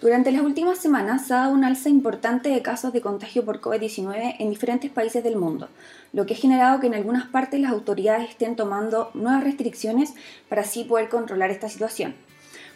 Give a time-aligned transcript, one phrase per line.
[0.00, 3.60] Durante las últimas semanas se ha dado un alza importante de casos de contagio por
[3.60, 5.68] COVID-19 en diferentes países del mundo,
[6.14, 10.14] lo que ha generado que en algunas partes las autoridades estén tomando nuevas restricciones
[10.48, 12.14] para así poder controlar esta situación.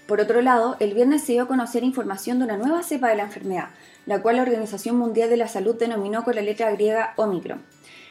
[0.06, 3.16] Por otro lado, el viernes se dio a conocer información de una nueva cepa de
[3.16, 3.70] la enfermedad,
[4.04, 7.62] la cual la Organización Mundial de la Salud denominó con la letra griega Omicron.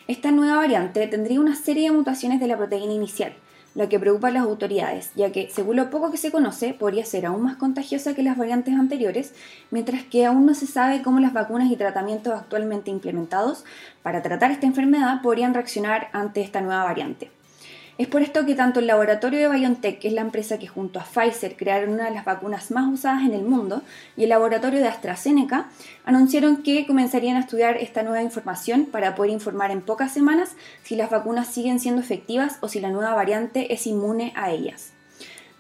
[0.08, 3.36] Esta nueva variante tendría una serie de mutaciones de la proteína inicial,
[3.76, 7.06] la que preocupa a las autoridades, ya que, según lo poco que se conoce, podría
[7.06, 9.34] ser aún más contagiosa que las variantes anteriores,
[9.72, 13.66] mientras que aún no se sabe cómo las vacunas y tratamientos actualmente implementados
[14.04, 17.33] para tratar esta enfermedad podrían reaccionar ante esta nueva variante.
[18.00, 21.00] Es por esto que tanto el laboratorio de BioNTech, que es la empresa que junto
[21.00, 23.84] a Pfizer crearon una de las vacunas más usadas en el mundo,
[24.18, 25.70] y el laboratorio de AstraZeneca
[26.04, 30.96] anunciaron que comenzarían a estudiar esta nueva información para poder informar en pocas semanas si
[30.96, 34.93] las vacunas siguen siendo efectivas o si la nueva variante es inmune a ellas.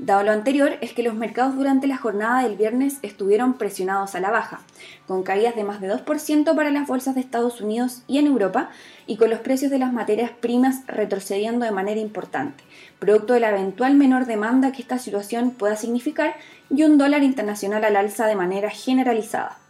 [0.05, 4.19] Dado lo anterior, es que los mercados durante la jornada del viernes estuvieron presionados a
[4.19, 4.59] la baja,
[5.07, 8.69] con caídas de más de 2% para las bolsas de Estados Unidos y en Europa,
[9.07, 12.65] y con los precios de las materias primas retrocediendo de manera importante,
[12.99, 16.35] producto de la eventual menor demanda que esta situación pueda significar
[16.69, 19.62] y un dólar internacional al alza de manera generalizada.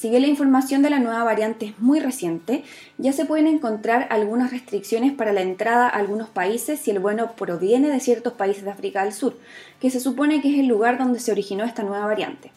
[0.00, 2.64] Si bien la información de la nueva variante es muy reciente,
[2.96, 7.32] ya se pueden encontrar algunas restricciones para la entrada a algunos países si el bueno
[7.32, 9.36] proviene de ciertos países de África del Sur,
[9.78, 12.50] que se supone que es el lugar donde se originó esta nueva variante.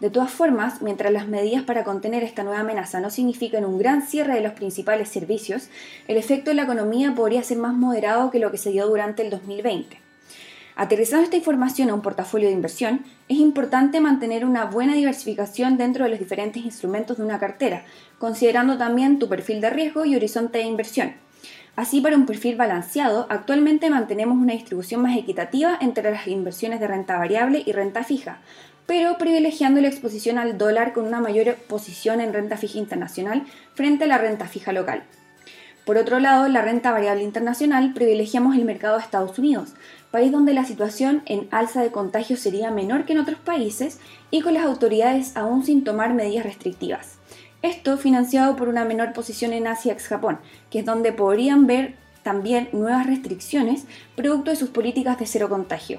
[0.00, 4.02] De todas formas, mientras las medidas para contener esta nueva amenaza no significan un gran
[4.02, 5.70] cierre de los principales servicios,
[6.08, 9.22] el efecto en la economía podría ser más moderado que lo que se dio durante
[9.22, 10.01] el 2020.
[10.74, 16.04] Aterrizando esta información a un portafolio de inversión, es importante mantener una buena diversificación dentro
[16.04, 17.84] de los diferentes instrumentos de una cartera,
[18.18, 21.14] considerando también tu perfil de riesgo y horizonte de inversión.
[21.76, 26.86] Así, para un perfil balanceado, actualmente mantenemos una distribución más equitativa entre las inversiones de
[26.86, 28.40] renta variable y renta fija,
[28.86, 34.04] pero privilegiando la exposición al dólar con una mayor posición en renta fija internacional frente
[34.04, 35.04] a la renta fija local.
[35.84, 39.74] Por otro lado, en la renta variable internacional privilegiamos el mercado de Estados Unidos,
[40.12, 43.98] país donde la situación en alza de contagios sería menor que en otros países
[44.30, 47.18] y con las autoridades aún sin tomar medidas restrictivas.
[47.62, 50.38] Esto financiado por una menor posición en Asia ex Japón,
[50.70, 55.98] que es donde podrían ver también nuevas restricciones producto de sus políticas de cero contagio.